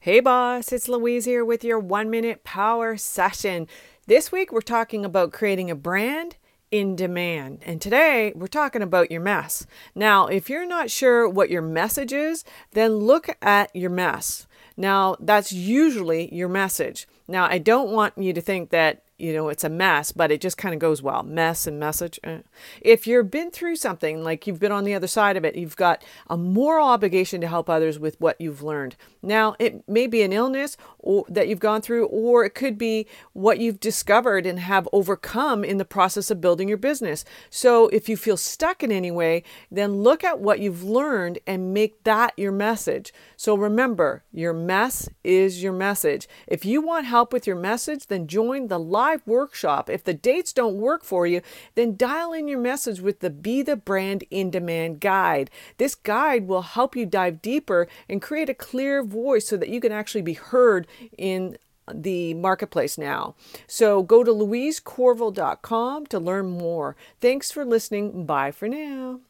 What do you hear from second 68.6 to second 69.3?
now.